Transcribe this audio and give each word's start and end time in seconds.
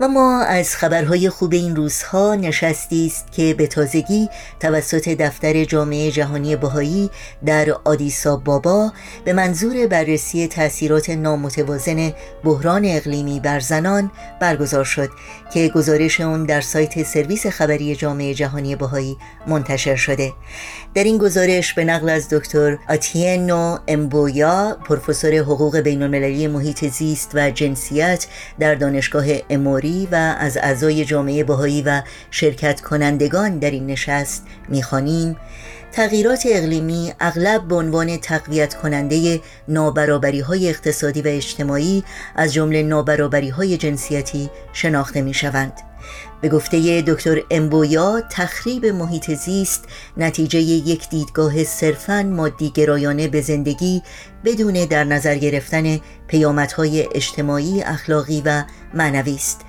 و 0.00 0.08
اما 0.08 0.40
از 0.40 0.76
خبرهای 0.76 1.30
خوب 1.30 1.52
این 1.52 1.76
روزها 1.76 2.34
نشستی 2.34 3.06
است 3.06 3.32
که 3.32 3.54
به 3.54 3.66
تازگی 3.66 4.28
توسط 4.60 5.08
دفتر 5.08 5.64
جامعه 5.64 6.10
جهانی 6.10 6.56
بهایی 6.56 7.10
در 7.46 7.70
آدیس 7.84 8.36
آبابا 8.36 8.92
به 9.24 9.32
منظور 9.32 9.86
بررسی 9.86 10.46
تاثیرات 10.46 11.10
نامتوازن 11.10 12.12
بحران 12.44 12.82
اقلیمی 12.84 13.40
بر 13.40 13.60
زنان 13.60 14.10
برگزار 14.40 14.84
شد 14.84 15.08
که 15.52 15.68
گزارش 15.68 16.20
اون 16.20 16.44
در 16.44 16.60
سایت 16.60 17.02
سرویس 17.02 17.46
خبری 17.46 17.96
جامعه 17.96 18.34
جهانی 18.34 18.76
بهایی 18.76 19.16
منتشر 19.46 19.96
شده. 19.96 20.32
در 20.94 21.04
این 21.04 21.18
گزارش 21.18 21.74
به 21.74 21.84
نقل 21.84 22.08
از 22.08 22.28
دکتر 22.28 22.78
آتینو 22.88 23.78
امبویا 23.88 24.76
پروفسور 24.84 25.34
حقوق 25.34 25.76
بین 25.76 26.02
المللی 26.02 26.46
محیط 26.46 26.84
زیست 26.84 27.30
و 27.34 27.50
جنسیت 27.50 28.26
در 28.58 28.74
دانشگاه 28.74 29.24
اموری 29.50 29.85
و 30.12 30.14
از 30.38 30.56
اعضای 30.56 31.04
جامعه 31.04 31.44
بهایی 31.44 31.82
و 31.82 32.02
شرکت 32.30 32.80
کنندگان 32.80 33.58
در 33.58 33.70
این 33.70 33.86
نشست 33.86 34.46
می‌خوانیم 34.68 35.36
تغییرات 35.92 36.46
اقلیمی 36.50 37.12
اغلب 37.20 37.68
به 37.68 37.74
عنوان 37.74 38.16
تقویت 38.16 38.74
کننده 38.74 39.40
نابرابری 39.68 40.40
های 40.40 40.68
اقتصادی 40.68 41.22
و 41.22 41.26
اجتماعی 41.28 42.04
از 42.36 42.54
جمله 42.54 42.82
نابرابری 42.82 43.48
های 43.48 43.76
جنسیتی 43.76 44.50
شناخته 44.72 45.22
می 45.22 45.34
شوند. 45.34 45.72
به 46.40 46.48
گفته 46.48 47.04
دکتر 47.06 47.42
امبویا 47.50 48.22
تخریب 48.30 48.86
محیط 48.86 49.30
زیست 49.34 49.84
نتیجه 50.16 50.58
یک 50.60 51.08
دیدگاه 51.08 51.64
صرفاً 51.64 52.22
مادی 52.22 52.70
گرایانه 52.70 53.28
به 53.28 53.40
زندگی 53.40 54.02
بدون 54.44 54.84
در 54.84 55.04
نظر 55.04 55.34
گرفتن 55.34 56.00
پیامدهای 56.26 57.08
اجتماعی، 57.14 57.82
اخلاقی 57.82 58.42
و 58.44 58.64
معنوی 58.94 59.34
است. 59.34 59.60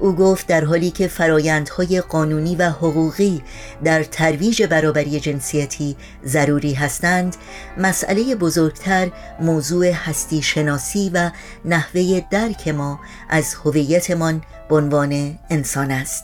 او 0.00 0.12
گفت 0.12 0.46
در 0.46 0.64
حالی 0.64 0.90
که 0.90 1.08
فرایندهای 1.08 2.00
قانونی 2.00 2.56
و 2.56 2.70
حقوقی 2.70 3.42
در 3.84 4.02
ترویج 4.04 4.62
برابری 4.62 5.20
جنسیتی 5.20 5.96
ضروری 6.26 6.74
هستند، 6.74 7.36
مسئله 7.78 8.34
بزرگتر 8.34 9.10
موضوع 9.40 9.86
هستی 9.86 10.42
شناسی 10.42 11.10
و 11.14 11.30
نحوه 11.64 12.20
درک 12.30 12.68
ما 12.68 13.00
از 13.28 13.54
هویتمان 13.54 14.42
به 14.68 15.38
انسان 15.50 15.90
است 15.90 16.15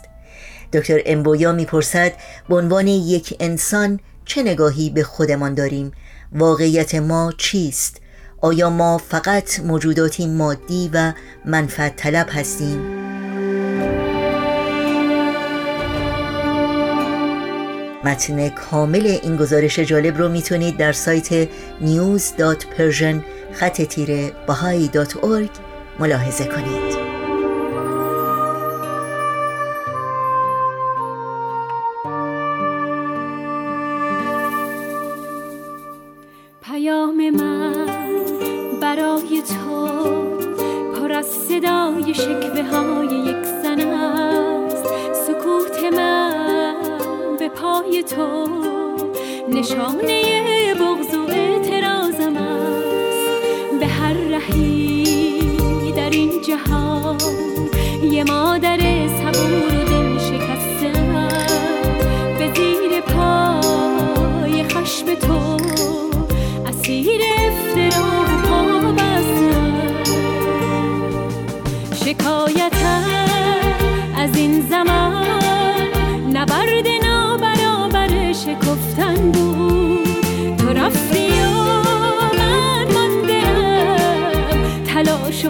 دکتر 0.72 1.00
امبویا 1.06 1.52
می‌پرسد 1.52 2.12
به 2.48 2.54
عنوان 2.56 2.86
یک 2.86 3.36
انسان 3.40 4.00
چه 4.24 4.42
نگاهی 4.42 4.90
به 4.90 5.02
خودمان 5.02 5.54
داریم؟ 5.54 5.92
واقعیت 6.32 6.94
ما 6.94 7.32
چیست؟ 7.38 8.00
آیا 8.40 8.70
ما 8.70 8.98
فقط 8.98 9.60
موجوداتی 9.60 10.26
مادی 10.26 10.90
و 10.92 11.12
منفعت 11.44 11.96
طلب 11.96 12.26
هستیم؟ 12.30 12.78
متن 18.04 18.48
کامل 18.48 19.18
این 19.22 19.36
گزارش 19.36 19.78
جالب 19.78 20.18
رو 20.18 20.28
می‌تونید 20.28 20.76
در 20.76 20.92
سایت 20.92 21.48
news.persian 21.80 23.16
خط 23.52 23.82
تیره 23.82 24.32
ملاحظه 25.98 26.44
کنید. 26.44 27.01
صدای 41.52 42.14
شکوه 42.14 42.62
های 42.62 43.06
یک 43.06 43.44
زن 43.62 43.80
است. 43.80 44.86
سکوت 45.12 45.92
من 45.96 47.36
به 47.38 47.48
پای 47.48 48.02
تو. 48.02 48.48
نشانه 49.48 50.74
بغض 50.74 51.14
و 51.14 51.30
اعتراضم 51.30 52.36
است. 52.36 53.78
به 53.80 53.86
هر 53.86 54.12
رهی 54.12 55.92
در 55.96 56.10
این 56.10 56.40
جهان 56.42 57.01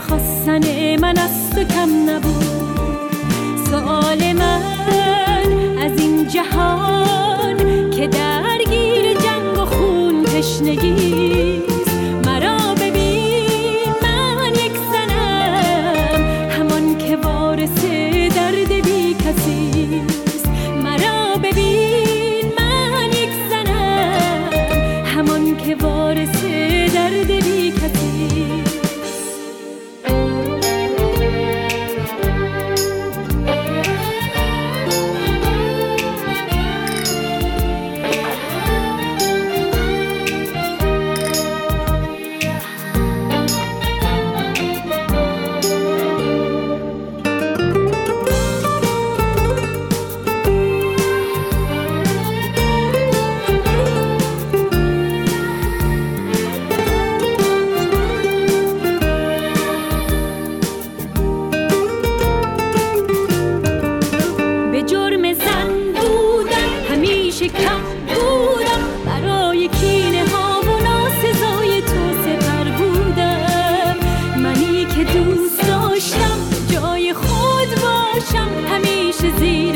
خواستن 0.01 0.97
من 0.97 1.19
از 1.19 1.51
تو 1.51 1.65
کم 1.65 2.11
نبود. 2.11 2.47
سؤال 3.71 4.33
من 4.33 5.02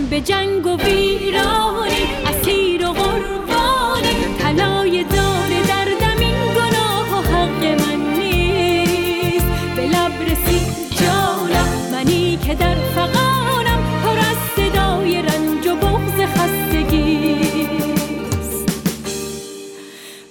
به 0.09 0.21
جنگ 0.21 0.67
و 0.67 0.77
ویرانی 0.77 2.03
اسیر 2.25 2.87
و 2.87 2.91
قربانی 2.91 4.15
طلای 4.39 5.03
دار 5.03 5.49
دردم 5.67 6.17
این 6.19 6.53
گناه 6.55 7.09
و 7.13 7.21
حق 7.21 7.63
من 7.63 7.99
نیست. 8.19 9.45
به 9.75 9.81
لب 9.87 10.21
رسید 10.21 10.67
جانم 11.01 11.69
منی 11.91 12.37
که 12.47 12.55
در 12.55 12.75
فقانم 12.75 13.83
پر 14.03 14.19
از 14.19 14.37
صدای 14.55 15.21
رنج 15.21 15.67
و 15.67 15.75
بغز 15.75 16.21
خستگیست 16.35 17.81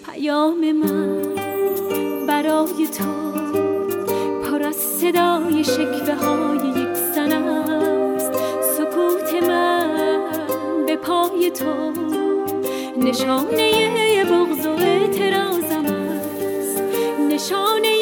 پیام 0.07 0.73
من 0.73 1.23
برای 2.27 2.89
تو 2.99 3.70
صدای 5.11 5.65
شکوه 5.65 6.15
های 6.15 6.83
یک 6.83 6.97
سن 7.15 7.33
است. 7.33 8.33
سکوت 8.77 9.43
من 9.49 10.87
به 10.87 10.97
پای 10.97 11.51
تو. 11.51 11.93
نشانه 12.97 14.25
بغض 14.25 14.67
و 14.67 14.71
اعتراضم 14.71 15.85
است. 15.85 16.83
نشانه 17.31 18.00